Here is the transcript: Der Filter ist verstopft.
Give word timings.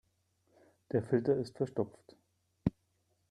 Der 0.93 1.03
Filter 1.03 1.35
ist 1.37 1.57
verstopft. 1.57 2.15